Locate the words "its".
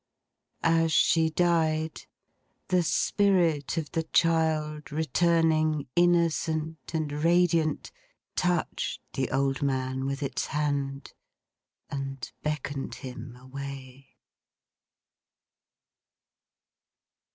10.23-10.47